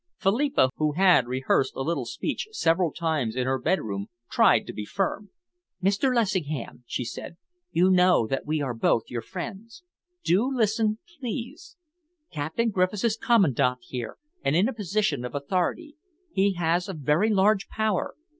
Philippa, 0.17 0.71
who 0.77 0.93
had 0.93 1.27
rehearsed 1.27 1.75
a 1.75 1.81
little 1.83 2.07
speech 2.07 2.47
several 2.53 2.91
times 2.91 3.35
in 3.35 3.45
her 3.45 3.59
bedroom, 3.59 4.07
tried 4.31 4.65
to 4.65 4.73
be 4.73 4.83
firm. 4.83 5.29
"Mr. 5.79 6.11
Lessingham," 6.11 6.83
she 6.87 7.05
said, 7.05 7.37
"you 7.69 7.91
know 7.91 8.25
that 8.25 8.43
we 8.43 8.61
are 8.63 8.73
both 8.73 9.11
your 9.11 9.21
friends. 9.21 9.83
Do 10.23 10.49
listen, 10.51 10.97
please. 11.19 11.77
Captain 12.31 12.69
Griffiths 12.71 13.03
is 13.03 13.15
Commandant 13.15 13.77
here 13.83 14.17
and 14.43 14.55
in 14.55 14.67
a 14.67 14.73
position 14.73 15.23
of 15.23 15.35
authority. 15.35 15.97
He 16.31 16.53
has 16.53 16.89
a 16.89 16.95
very 16.95 17.29
large 17.29 17.67
power. 17.67 18.15